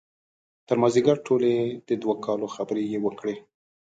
[0.67, 1.53] تر مازدیګر ټولې
[1.87, 3.35] د دوه کالو خبرې یې وکړې.